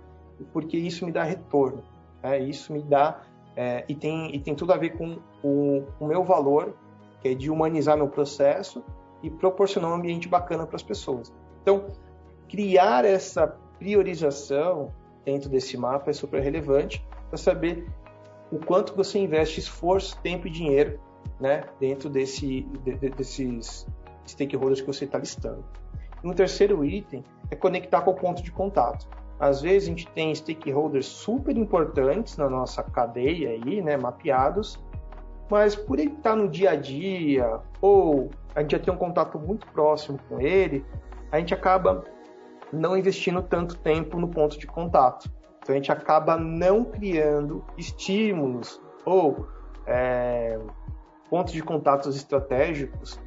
porque 0.53 0.77
isso 0.77 1.05
me 1.05 1.13
dá 1.13 1.23
retorno. 1.23 1.83
Né? 2.23 2.41
Isso 2.41 2.73
me 2.73 2.83
dá 2.83 3.23
é, 3.57 3.85
e, 3.89 3.95
tem, 3.95 4.35
e 4.35 4.39
tem 4.39 4.55
tudo 4.55 4.73
a 4.73 4.77
ver 4.77 4.97
com 4.97 5.19
o, 5.43 5.85
o 6.01 6.07
meu 6.07 6.25
valor, 6.25 6.75
que 7.21 7.29
é 7.29 7.35
de 7.35 7.51
humanizar 7.51 7.97
meu 7.97 8.09
processo 8.09 8.83
e 9.23 9.31
proporcionar 9.31 9.91
um 9.91 9.95
ambiente 9.95 10.29
bacana 10.29 10.67
para 10.67 10.77
as 10.77 10.83
pessoas. 10.83 11.33
Então, 11.63 11.87
criar 12.49 13.05
essa 13.05 13.47
priorização 13.79 14.93
dentro 15.25 15.49
desse 15.49 15.77
mapa 15.77 16.11
é 16.11 16.13
super 16.13 16.43
relevante 16.43 17.05
para 17.29 17.39
saber 17.39 17.87
o 18.51 18.59
quanto 18.59 18.95
você 18.95 19.19
investe 19.19 19.61
esforço, 19.61 20.19
tempo 20.21 20.47
e 20.47 20.51
dinheiro 20.51 20.99
né, 21.41 21.65
dentro 21.79 22.11
desse, 22.11 22.63
de, 22.85 23.11
desses 23.11 23.87
stakeholders 24.27 24.81
que 24.81 24.87
você 24.87 25.05
está 25.05 25.19
listando. 25.19 25.65
E 26.23 26.29
um 26.29 26.33
terceiro 26.33 26.85
item 26.85 27.25
é 27.51 27.57
conectar 27.57 28.03
com 28.03 28.13
o 28.13 28.15
ponto 28.15 28.43
de 28.43 28.53
contato. 28.53 29.09
Às 29.39 29.61
vezes 29.61 29.89
a 29.89 29.91
gente 29.91 30.07
tem 30.09 30.35
stakeholders 30.35 31.07
super 31.07 31.57
importantes 31.57 32.37
na 32.37 32.49
nossa 32.49 32.83
cadeia 32.83 33.51
aí, 33.51 33.83
né, 33.83 33.97
mapeados, 33.97 34.81
mas 35.51 35.75
por 35.75 35.99
ele 35.99 36.13
estar 36.13 36.37
no 36.37 36.49
dia 36.49 36.71
a 36.71 36.77
dia 36.77 37.61
ou 37.81 38.31
a 38.55 38.61
gente 38.61 38.73
já 38.73 38.79
tem 38.79 38.95
um 38.95 38.97
contato 38.97 39.39
muito 39.39 39.67
próximo 39.69 40.19
com 40.29 40.41
ele, 40.41 40.85
a 41.31 41.39
gente 41.39 41.53
acaba 41.53 42.05
não 42.73 42.97
investindo 42.97 43.43
tanto 43.43 43.77
tempo 43.79 44.19
no 44.19 44.29
ponto 44.29 44.59
de 44.59 44.67
contato. 44.67 45.31
Então 45.61 45.75
a 45.75 45.77
gente 45.77 45.91
acaba 45.91 46.37
não 46.37 46.85
criando 46.85 47.65
estímulos 47.77 48.81
ou 49.05 49.47
é, 49.87 50.59
pontos 51.29 51.53
de 51.53 51.63
contatos 51.63 52.17
estratégicos 52.17 53.21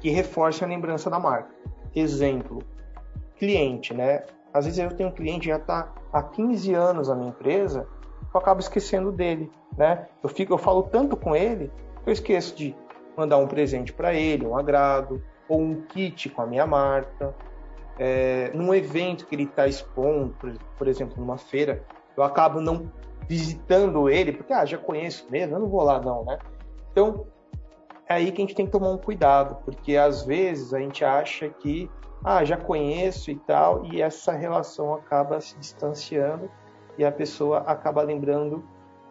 que 0.00 0.10
reforcem 0.10 0.66
a 0.66 0.68
lembrança 0.68 1.08
da 1.10 1.18
marca. 1.18 1.54
Exemplo, 1.94 2.62
cliente, 3.38 3.94
né? 3.94 4.24
Às 4.52 4.64
vezes 4.64 4.80
eu 4.80 4.90
tenho 4.96 5.10
um 5.10 5.12
cliente 5.12 5.42
que 5.42 5.48
já 5.48 5.56
está 5.56 5.92
há 6.12 6.22
15 6.22 6.74
anos 6.74 7.08
na 7.08 7.14
minha 7.14 7.30
empresa, 7.30 7.86
eu 8.32 8.40
acabo 8.40 8.60
esquecendo 8.60 9.12
dele, 9.12 9.50
né? 9.76 10.06
Eu 10.22 10.28
fico, 10.28 10.52
eu 10.52 10.58
falo 10.58 10.82
tanto 10.84 11.16
com 11.16 11.34
ele, 11.34 11.70
eu 12.06 12.12
esqueço 12.12 12.56
de 12.56 12.74
mandar 13.16 13.36
um 13.36 13.46
presente 13.46 13.92
para 13.92 14.14
ele, 14.14 14.46
um 14.46 14.56
agrado, 14.56 15.22
ou 15.48 15.60
um 15.60 15.82
kit 15.82 16.28
com 16.30 16.42
a 16.42 16.46
minha 16.46 16.66
marca. 16.66 17.34
É, 17.98 18.50
num 18.54 18.72
evento 18.74 19.26
que 19.26 19.34
ele 19.34 19.42
está 19.42 19.66
expondo, 19.66 20.34
por, 20.40 20.52
por, 20.78 20.88
exemplo, 20.88 21.16
numa 21.18 21.36
feira, 21.36 21.82
eu 22.16 22.22
acabo 22.22 22.60
não 22.60 22.90
visitando 23.28 24.08
ele, 24.08 24.32
porque 24.32 24.52
ah, 24.52 24.64
já 24.64 24.78
conheço 24.78 25.26
mesmo, 25.30 25.54
eu 25.54 25.60
não 25.60 25.68
vou 25.68 25.82
lá 25.82 26.00
não, 26.00 26.24
né? 26.24 26.38
Então, 26.90 27.26
é 28.10 28.14
aí 28.14 28.32
que 28.32 28.42
a 28.42 28.44
gente 28.44 28.56
tem 28.56 28.66
que 28.66 28.72
tomar 28.72 28.88
um 28.88 28.98
cuidado, 28.98 29.58
porque 29.64 29.96
às 29.96 30.24
vezes 30.24 30.74
a 30.74 30.80
gente 30.80 31.04
acha 31.04 31.48
que 31.48 31.88
ah, 32.24 32.44
já 32.44 32.56
conheço 32.56 33.30
e 33.30 33.36
tal, 33.36 33.86
e 33.86 34.02
essa 34.02 34.32
relação 34.32 34.92
acaba 34.92 35.40
se 35.40 35.56
distanciando 35.56 36.50
e 36.98 37.04
a 37.04 37.12
pessoa 37.12 37.58
acaba 37.58 38.02
lembrando, 38.02 38.64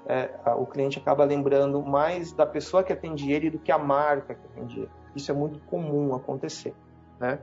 é, 0.06 0.30
o 0.58 0.66
cliente 0.66 1.00
acaba 1.00 1.24
lembrando 1.24 1.82
mais 1.82 2.34
da 2.34 2.46
pessoa 2.46 2.84
que 2.84 2.92
atende 2.92 3.32
ele 3.32 3.50
do 3.50 3.58
que 3.58 3.72
a 3.72 3.78
marca 3.78 4.36
que 4.36 4.46
atende 4.48 4.80
ele. 4.82 4.92
Isso 5.16 5.32
é 5.32 5.34
muito 5.34 5.60
comum 5.62 6.14
acontecer, 6.14 6.76
né? 7.22 7.40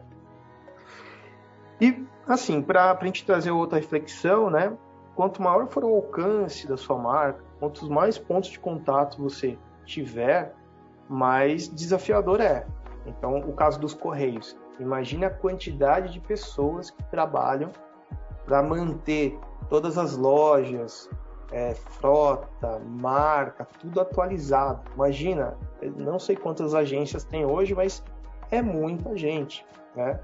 E, 1.81 2.05
assim, 2.29 2.61
para 2.61 2.93
a 2.93 3.05
gente 3.05 3.25
trazer 3.25 3.51
outra 3.51 3.79
reflexão, 3.79 4.51
né? 4.51 4.77
Quanto 5.15 5.41
maior 5.41 5.67
for 5.69 5.85
o 5.85 5.95
alcance 5.95 6.69
da 6.69 6.77
sua 6.77 6.99
marca, 6.99 7.43
quantos 7.59 7.89
mais 7.89 8.19
pontos 8.19 8.51
de 8.51 8.61
contato 8.61 9.23
você 9.23 9.59
tiver, 9.87 10.55
mais 11.09 11.69
desafiador 11.69 12.41
é. 12.41 12.67
Então, 13.07 13.39
o 13.39 13.53
caso 13.53 13.79
dos 13.79 13.95
Correios. 13.95 14.57
Imagine 14.79 15.25
a 15.25 15.31
quantidade 15.31 16.13
de 16.13 16.21
pessoas 16.21 16.91
que 16.91 17.03
trabalham 17.05 17.71
para 18.45 18.63
manter 18.63 19.39
todas 19.69 19.97
as 19.97 20.17
lojas, 20.17 21.09
é, 21.51 21.75
frota, 21.75 22.81
marca, 22.85 23.67
tudo 23.81 24.01
atualizado. 24.01 24.83
Imagina, 24.95 25.57
não 25.97 26.19
sei 26.19 26.37
quantas 26.37 26.75
agências 26.75 27.25
tem 27.25 27.47
hoje, 27.47 27.75
mas 27.75 28.03
é 28.51 28.61
muita 28.61 29.17
gente, 29.17 29.65
né? 29.95 30.21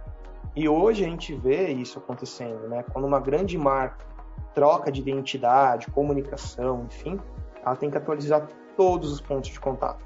E 0.55 0.69
hoje 0.69 1.05
a 1.05 1.09
gente 1.09 1.35
vê 1.35 1.69
isso 1.69 1.99
acontecendo, 1.99 2.69
né? 2.69 2.85
Quando 2.93 3.07
uma 3.07 3.21
grande 3.21 3.57
marca 3.57 4.05
troca 4.55 4.93
de 4.93 5.01
identidade, 5.01 5.87
comunicação, 5.89 6.85
enfim, 6.87 7.19
ela 7.65 7.75
tem 7.75 7.91
que 7.91 7.97
atualizar 7.97 8.47
todos 8.77 9.13
os 9.13 9.21
pontos 9.21 9.51
de 9.51 9.59
contato, 9.59 10.05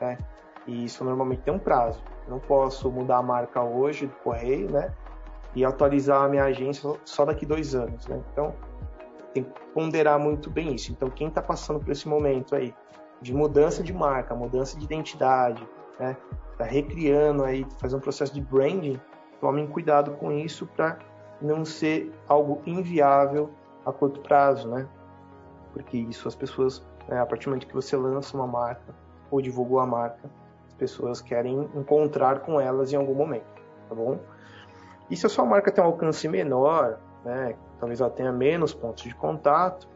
né? 0.00 0.18
E 0.66 0.84
isso 0.84 1.04
normalmente 1.04 1.42
tem 1.42 1.54
um 1.54 1.58
prazo. 1.58 2.02
Não 2.28 2.38
posso 2.38 2.90
mudar 2.90 3.18
a 3.18 3.22
marca 3.22 3.62
hoje 3.62 4.06
do 4.06 4.14
correio, 4.16 4.70
né? 4.70 4.92
E 5.54 5.64
atualizar 5.64 6.22
a 6.22 6.28
minha 6.28 6.44
agência 6.44 6.98
só 7.04 7.24
daqui 7.24 7.46
dois 7.46 7.74
anos, 7.74 8.06
né? 8.08 8.20
Então 8.32 8.54
tem 9.32 9.44
que 9.44 9.60
ponderar 9.72 10.18
muito 10.18 10.50
bem 10.50 10.74
isso. 10.74 10.92
Então 10.92 11.08
quem 11.08 11.28
está 11.28 11.40
passando 11.40 11.78
por 11.78 11.90
esse 11.90 12.08
momento 12.08 12.54
aí 12.54 12.74
de 13.22 13.32
mudança 13.32 13.82
de 13.82 13.92
marca, 13.92 14.34
mudança 14.34 14.78
de 14.78 14.84
identidade, 14.84 15.66
né? 15.98 16.16
Tá 16.58 16.64
recriando 16.64 17.44
aí, 17.44 17.66
fazer 17.78 17.96
um 17.96 18.00
processo 18.00 18.34
de 18.34 18.40
branding, 18.40 19.00
tomem 19.40 19.66
cuidado 19.66 20.12
com 20.12 20.32
isso 20.32 20.66
para 20.66 20.98
não 21.40 21.64
ser 21.64 22.12
algo 22.28 22.62
inviável 22.66 23.50
a 23.84 23.92
curto 23.92 24.20
prazo, 24.20 24.68
né? 24.68 24.88
Porque 25.72 25.98
isso 25.98 26.26
as 26.26 26.34
pessoas, 26.34 26.84
né, 27.08 27.20
a 27.20 27.26
partir 27.26 27.44
do 27.44 27.50
momento 27.50 27.66
que 27.66 27.74
você 27.74 27.96
lança 27.96 28.36
uma 28.36 28.46
marca 28.46 29.05
ou 29.30 29.40
divulgou 29.40 29.80
a 29.80 29.86
marca, 29.86 30.30
as 30.66 30.74
pessoas 30.74 31.20
querem 31.20 31.68
encontrar 31.74 32.40
com 32.40 32.60
elas 32.60 32.92
em 32.92 32.96
algum 32.96 33.14
momento, 33.14 33.62
tá 33.88 33.94
bom? 33.94 34.18
E 35.10 35.16
se 35.16 35.26
a 35.26 35.28
sua 35.28 35.44
marca 35.44 35.70
tem 35.70 35.82
um 35.82 35.86
alcance 35.86 36.26
menor, 36.28 36.98
né, 37.24 37.56
talvez 37.78 38.00
ela 38.00 38.10
tenha 38.10 38.32
menos 38.32 38.74
pontos 38.74 39.04
de 39.04 39.14
contato 39.14 39.88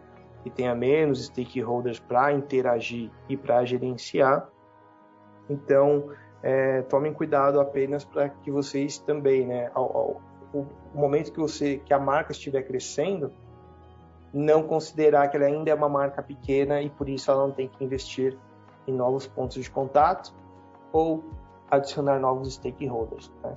e 0.44 0.50
tenha 0.50 0.74
menos 0.74 1.24
stakeholders 1.26 1.98
para 1.98 2.32
interagir 2.32 3.10
e 3.28 3.36
para 3.36 3.64
gerenciar, 3.64 4.48
então 5.48 6.10
é, 6.42 6.82
tomem 6.82 7.12
cuidado 7.12 7.60
apenas 7.60 8.04
para 8.04 8.28
que 8.28 8.50
vocês 8.50 8.98
também, 8.98 9.46
né, 9.46 9.70
ao, 9.74 9.96
ao, 9.96 10.22
o 10.52 10.66
momento 10.94 11.32
que 11.32 11.38
você 11.38 11.78
que 11.78 11.92
a 11.92 11.98
marca 11.98 12.32
estiver 12.32 12.62
crescendo, 12.62 13.32
não 14.32 14.62
considerar 14.62 15.28
que 15.28 15.36
ela 15.36 15.46
ainda 15.46 15.70
é 15.70 15.74
uma 15.74 15.88
marca 15.88 16.22
pequena 16.22 16.80
e 16.80 16.88
por 16.88 17.08
isso 17.08 17.30
ela 17.30 17.46
não 17.46 17.52
tem 17.52 17.68
que 17.68 17.84
investir 17.84 18.38
em 18.86 18.92
novos 18.92 19.26
pontos 19.26 19.62
de 19.62 19.70
contato 19.70 20.34
ou 20.92 21.24
adicionar 21.70 22.18
novos 22.18 22.54
stakeholders. 22.54 23.30
Né? 23.42 23.56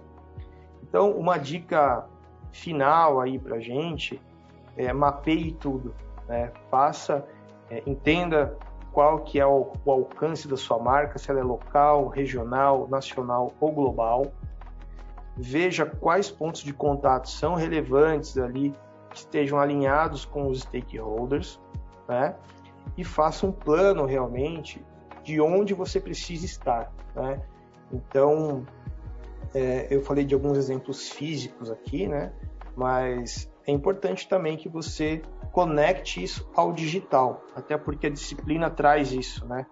Então, 0.83 1.11
uma 1.11 1.37
dica 1.37 2.05
final 2.51 3.19
aí 3.19 3.39
para 3.39 3.59
gente 3.59 4.21
é 4.77 4.93
mapeie 4.93 5.51
tudo, 5.53 5.93
né? 6.27 6.51
faça, 6.69 7.25
é, 7.69 7.81
entenda 7.85 8.57
qual 8.91 9.19
que 9.19 9.39
é 9.39 9.45
o, 9.45 9.71
o 9.83 9.91
alcance 9.91 10.47
da 10.47 10.55
sua 10.55 10.77
marca, 10.77 11.17
se 11.17 11.31
ela 11.31 11.39
é 11.39 11.43
local, 11.43 12.07
regional, 12.07 12.87
nacional 12.87 13.51
ou 13.59 13.71
global. 13.71 14.31
Veja 15.35 15.83
quais 15.83 16.29
pontos 16.29 16.61
de 16.61 16.71
contato 16.71 17.27
são 17.27 17.55
relevantes 17.55 18.37
ali, 18.37 18.71
que 19.09 19.17
estejam 19.17 19.59
alinhados 19.59 20.25
com 20.25 20.47
os 20.47 20.61
stakeholders, 20.61 21.59
né? 22.07 22.35
E 22.95 23.03
faça 23.03 23.47
um 23.47 23.51
plano 23.51 24.05
realmente 24.05 24.83
de 25.23 25.39
onde 25.39 25.73
você 25.73 25.99
precisa 25.99 26.45
estar, 26.45 26.91
né? 27.15 27.41
Então, 27.91 28.65
é, 29.53 29.87
eu 29.89 30.01
falei 30.01 30.25
de 30.25 30.33
alguns 30.33 30.57
exemplos 30.57 31.09
físicos 31.09 31.71
aqui, 31.71 32.07
né? 32.07 32.31
Mas 32.75 33.51
é 33.65 33.71
importante 33.71 34.27
também 34.27 34.57
que 34.57 34.67
você 34.67 35.21
conecte 35.51 36.23
isso 36.23 36.49
ao 36.55 36.73
digital, 36.73 37.43
até 37.55 37.77
porque 37.77 38.07
a 38.07 38.09
disciplina 38.09 38.69
traz 38.69 39.11
isso, 39.11 39.45
né? 39.45 39.65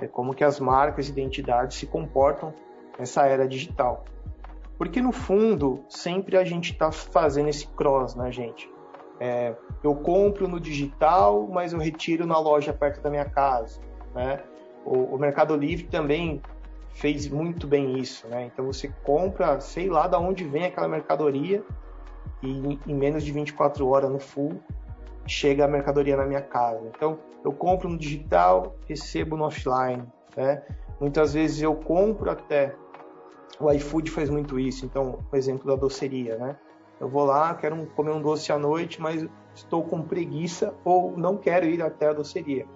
É 0.00 0.06
como 0.06 0.34
que 0.34 0.44
as 0.44 0.58
marcas 0.58 1.08
e 1.08 1.10
identidades 1.10 1.76
se 1.76 1.86
comportam 1.86 2.52
nessa 2.98 3.26
era 3.26 3.46
digital. 3.46 4.04
Porque 4.78 5.00
no 5.00 5.12
fundo, 5.12 5.84
sempre 5.88 6.36
a 6.36 6.44
gente 6.44 6.72
está 6.72 6.92
fazendo 6.92 7.48
esse 7.48 7.66
cross, 7.68 8.14
né, 8.14 8.30
gente? 8.30 8.70
É, 9.18 9.54
eu 9.82 9.94
compro 9.94 10.46
no 10.46 10.60
digital, 10.60 11.46
mas 11.50 11.72
eu 11.72 11.78
retiro 11.78 12.26
na 12.26 12.38
loja 12.38 12.72
perto 12.72 13.00
da 13.00 13.08
minha 13.08 13.24
casa, 13.24 13.80
né? 14.14 14.42
O, 14.86 15.16
o 15.16 15.18
Mercado 15.18 15.54
Livre 15.56 15.86
também 15.86 16.40
fez 16.92 17.28
muito 17.28 17.66
bem 17.66 17.98
isso, 17.98 18.26
né? 18.28 18.46
Então 18.46 18.64
você 18.64 18.88
compra, 19.04 19.60
sei 19.60 19.88
lá 19.88 20.06
da 20.06 20.18
onde 20.18 20.44
vem 20.44 20.64
aquela 20.64 20.88
mercadoria 20.88 21.62
e 22.42 22.78
em 22.86 22.94
menos 22.94 23.22
de 23.22 23.32
24 23.32 23.86
horas 23.86 24.10
no 24.10 24.18
full 24.18 24.58
chega 25.26 25.64
a 25.64 25.68
mercadoria 25.68 26.16
na 26.16 26.24
minha 26.24 26.40
casa. 26.40 26.80
Então, 26.86 27.18
eu 27.44 27.52
compro 27.52 27.88
no 27.88 27.98
digital, 27.98 28.76
recebo 28.88 29.36
no 29.36 29.44
offline, 29.44 30.04
né? 30.36 30.62
Muitas 31.00 31.34
vezes 31.34 31.60
eu 31.60 31.74
compro 31.74 32.30
até 32.30 32.74
o 33.58 33.70
iFood 33.72 34.10
faz 34.10 34.30
muito 34.30 34.58
isso. 34.58 34.84
Então, 34.84 35.18
o 35.30 35.36
exemplo 35.36 35.66
da 35.66 35.76
doceria, 35.76 36.36
né? 36.36 36.56
Eu 37.00 37.08
vou 37.08 37.24
lá, 37.24 37.54
quero 37.54 37.84
comer 37.88 38.12
um 38.12 38.22
doce 38.22 38.52
à 38.52 38.58
noite, 38.58 39.00
mas 39.00 39.26
estou 39.54 39.82
com 39.82 40.00
preguiça 40.02 40.74
ou 40.84 41.16
não 41.16 41.36
quero 41.36 41.66
ir 41.66 41.82
até 41.82 42.08
a 42.08 42.12
doceria. 42.12 42.66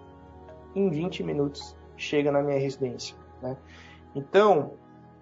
Em 0.74 0.90
20 0.90 1.22
minutos 1.22 1.76
chega 2.00 2.32
na 2.32 2.42
minha 2.42 2.58
residência, 2.58 3.16
né? 3.42 3.56
Então, 4.14 4.72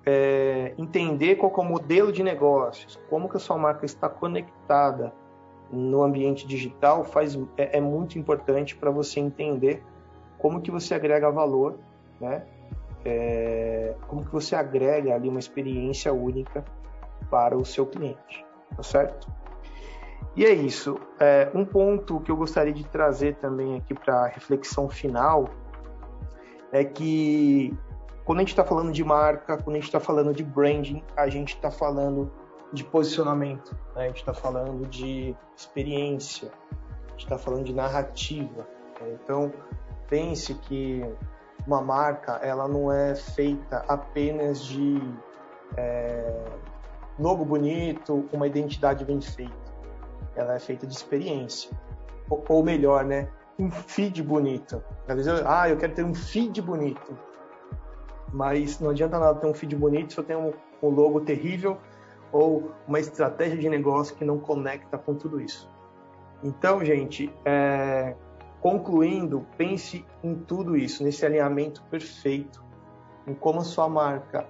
é, 0.06 0.72
entender 0.78 1.36
qual 1.36 1.52
é 1.54 1.60
o 1.60 1.64
modelo 1.64 2.10
de 2.10 2.22
negócios, 2.22 2.98
como 3.10 3.28
que 3.28 3.36
a 3.36 3.40
sua 3.40 3.58
marca 3.58 3.84
está 3.84 4.08
conectada 4.08 5.12
no 5.70 6.02
ambiente 6.02 6.46
digital 6.46 7.04
faz, 7.04 7.38
é, 7.56 7.76
é 7.76 7.80
muito 7.80 8.18
importante 8.18 8.74
para 8.74 8.90
você 8.90 9.20
entender 9.20 9.82
como 10.38 10.62
que 10.62 10.70
você 10.70 10.94
agrega 10.94 11.30
valor, 11.30 11.78
né? 12.20 12.44
É, 13.04 13.94
como 14.06 14.24
que 14.24 14.32
você 14.32 14.56
agrega 14.56 15.14
ali 15.14 15.28
uma 15.28 15.38
experiência 15.38 16.12
única 16.12 16.64
para 17.30 17.56
o 17.56 17.64
seu 17.64 17.86
cliente, 17.86 18.44
tá 18.76 18.82
certo? 18.82 19.30
E 20.34 20.44
é 20.44 20.52
isso. 20.52 20.98
É, 21.18 21.50
um 21.54 21.64
ponto 21.64 22.20
que 22.20 22.30
eu 22.30 22.36
gostaria 22.36 22.72
de 22.72 22.84
trazer 22.86 23.36
também 23.36 23.76
aqui 23.76 23.94
para 23.94 24.26
reflexão 24.26 24.88
final 24.88 25.48
é 26.72 26.84
que 26.84 27.76
quando 28.24 28.38
a 28.38 28.42
gente 28.42 28.50
está 28.50 28.64
falando 28.64 28.92
de 28.92 29.02
marca, 29.02 29.56
quando 29.56 29.76
a 29.76 29.78
gente 29.78 29.86
está 29.86 30.00
falando 30.00 30.34
de 30.34 30.44
branding, 30.44 31.02
a 31.16 31.28
gente 31.28 31.54
está 31.54 31.70
falando 31.70 32.30
de 32.72 32.84
posicionamento, 32.84 33.74
né? 33.96 34.04
a 34.04 34.06
gente 34.08 34.18
está 34.18 34.34
falando 34.34 34.86
de 34.86 35.34
experiência, 35.56 36.50
a 37.06 37.10
gente 37.12 37.24
está 37.24 37.38
falando 37.38 37.64
de 37.64 37.72
narrativa. 37.72 38.66
Né? 39.00 39.16
Então, 39.22 39.50
pense 40.08 40.52
que 40.54 41.02
uma 41.66 41.80
marca 41.80 42.32
ela 42.42 42.68
não 42.68 42.92
é 42.92 43.14
feita 43.14 43.84
apenas 43.88 44.62
de 44.62 45.00
é, 45.76 46.44
logo 47.18 47.44
bonito, 47.44 48.28
uma 48.32 48.46
identidade 48.46 49.04
bem 49.04 49.20
feita. 49.20 49.54
Ela 50.36 50.54
é 50.54 50.58
feita 50.58 50.86
de 50.86 50.94
experiência. 50.94 51.70
Ou, 52.28 52.44
ou 52.48 52.62
melhor, 52.62 53.04
né? 53.04 53.28
Um 53.58 53.70
feed 53.70 54.22
bonito. 54.22 54.82
Às 55.08 55.16
vezes, 55.16 55.40
eu, 55.40 55.48
ah, 55.48 55.68
eu 55.68 55.76
quero 55.76 55.94
ter 55.94 56.04
um 56.04 56.14
feed 56.14 56.62
bonito 56.62 57.16
mas 58.32 58.78
não 58.80 58.90
adianta 58.90 59.18
nada 59.18 59.38
ter 59.38 59.46
um 59.46 59.54
feed 59.54 59.74
bonito 59.76 60.12
se 60.12 60.18
eu 60.18 60.24
tenho 60.24 60.54
um, 60.82 60.88
logo 60.88 61.20
terrível 61.20 61.78
ou 62.30 62.70
uma 62.86 63.00
estratégia 63.00 63.56
de 63.56 63.68
negócio 63.68 64.14
que 64.14 64.24
não 64.24 64.38
conecta 64.38 64.98
com 64.98 65.14
tudo 65.14 65.40
isso. 65.40 65.68
Então, 66.42 66.84
gente, 66.84 67.32
é, 67.44 68.14
concluindo, 68.60 69.46
pense 69.56 70.04
em 70.22 70.34
tudo 70.34 70.76
isso, 70.76 71.02
nesse 71.02 71.24
alinhamento 71.24 71.82
perfeito, 71.84 72.62
em 73.26 73.34
como 73.34 73.60
a 73.60 73.64
sua 73.64 73.88
marca 73.88 74.46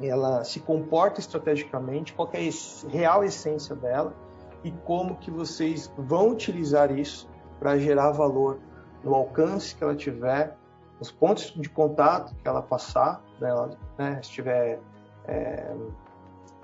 ela 0.00 0.44
se 0.44 0.60
comporta 0.60 1.20
estrategicamente, 1.20 2.12
qual 2.12 2.28
é 2.32 2.38
a 2.38 2.90
real 2.90 3.24
essência 3.24 3.74
dela 3.74 4.14
e 4.62 4.70
como 4.70 5.16
que 5.16 5.30
vocês 5.30 5.90
vão 5.96 6.30
utilizar 6.30 6.90
isso 6.96 7.28
para 7.58 7.78
gerar 7.78 8.10
valor 8.12 8.58
no 9.02 9.14
alcance 9.14 9.74
que 9.74 9.82
ela 9.82 9.94
tiver 9.94 10.56
os 11.00 11.10
pontos 11.10 11.52
de 11.54 11.68
contato 11.68 12.34
que 12.34 12.48
ela 12.48 12.62
passar, 12.62 13.22
dela, 13.38 13.70
né, 13.98 14.18
estiver 14.20 14.80
é, 15.26 15.74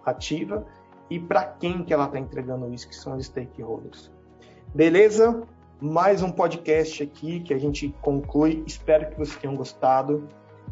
ativa 0.05 0.65
e 1.11 1.19
para 1.19 1.45
quem 1.45 1.85
que 1.85 1.93
ela 1.93 2.07
está 2.07 2.19
entregando 2.19 2.73
isso, 2.73 2.89
que 2.89 2.97
são 2.97 3.17
os 3.17 3.27
stakeholders. 3.27 4.11
Beleza? 4.75 5.43
Mais 5.79 6.23
um 6.23 6.31
podcast 6.31 7.03
aqui 7.03 7.41
que 7.41 7.53
a 7.53 7.59
gente 7.59 7.95
conclui. 8.01 8.63
Espero 8.67 9.11
que 9.11 9.19
vocês 9.19 9.37
tenham 9.37 9.55
gostado. 9.55 10.27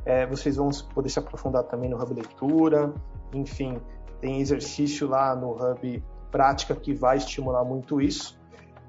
É, 0.07 0.25
vocês 0.27 0.57
vão 0.57 0.71
poder 0.95 1.11
se 1.11 1.19
aprofundar 1.19 1.65
também 1.65 1.91
no 1.91 2.03
Hub 2.03 2.15
Leitura. 2.15 2.95
Enfim, 3.35 3.79
tem 4.21 4.41
exercício 4.41 5.07
lá 5.07 5.37
no 5.37 5.51
Hub 5.51 6.03
Prática 6.31 6.75
que 6.75 6.95
vai 6.95 7.19
estimular 7.19 7.65
muito 7.65 8.01
isso. 8.01 8.40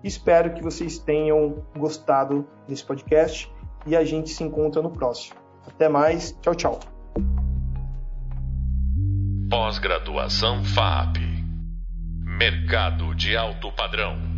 Espero 0.04 0.54
que 0.54 0.64
vocês 0.64 0.98
tenham 0.98 1.64
gostado 1.78 2.48
desse 2.68 2.84
podcast 2.84 3.52
e 3.86 3.96
a 3.96 4.04
gente 4.04 4.30
se 4.30 4.44
encontra 4.44 4.82
no 4.82 4.92
próximo. 4.92 5.36
Até 5.68 5.88
mais, 5.88 6.38
tchau, 6.42 6.56
tchau. 6.56 6.80
Pós-graduação 9.50 10.64
FAP 10.64 11.18
Mercado 12.24 13.14
de 13.14 13.36
Alto 13.36 13.72
Padrão. 13.72 14.31